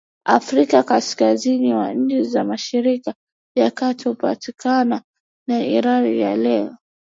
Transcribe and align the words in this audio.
Afrika 0.25 0.83
Kaskazini 0.83 1.69
na 1.73 1.93
nchi 1.93 2.23
za 2.23 2.43
Mashariki 2.43 3.13
ya 3.55 3.71
Kati 3.71 4.03
kupakana 4.09 5.01
na 5.47 5.59
Iraki 5.65 6.19
ya 6.19 6.35
leo 6.37 6.77